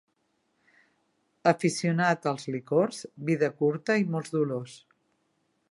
[1.51, 4.79] Aficionat als licors, vida curta i molts dolors.